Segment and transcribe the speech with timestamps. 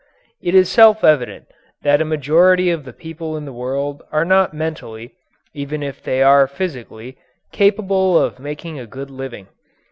[0.41, 1.45] It is self evident
[1.83, 5.13] that a majority of the people in the world are not mentally
[5.53, 7.19] even if they are physically
[7.51, 9.45] capable of making a good living.